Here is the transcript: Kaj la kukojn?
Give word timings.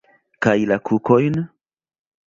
Kaj 0.45 0.55
la 0.71 0.79
kukojn? 0.91 1.39